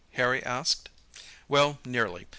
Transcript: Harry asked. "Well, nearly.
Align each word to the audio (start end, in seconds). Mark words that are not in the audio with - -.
Harry 0.13 0.43
asked. 0.43 0.89
"Well, 1.47 1.77
nearly. 1.85 2.25